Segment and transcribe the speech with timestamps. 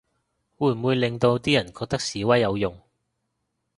[0.57, 2.81] 會唔會令到啲人覺得示威有用